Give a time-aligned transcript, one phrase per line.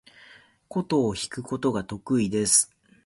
[0.67, 2.73] 箏を弾くことが得意です。